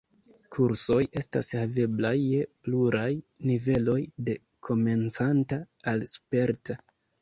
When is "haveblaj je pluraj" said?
1.57-3.07